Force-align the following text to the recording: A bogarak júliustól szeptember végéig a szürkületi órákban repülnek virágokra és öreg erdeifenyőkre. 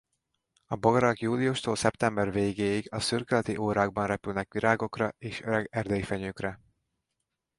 A 0.65 0.75
bogarak 0.75 1.19
júliustól 1.19 1.75
szeptember 1.75 2.31
végéig 2.31 2.87
a 2.93 2.99
szürkületi 2.99 3.57
órákban 3.57 4.05
repülnek 4.07 4.53
virágokra 4.53 5.15
és 5.17 5.41
öreg 5.41 5.67
erdeifenyőkre. 5.71 6.61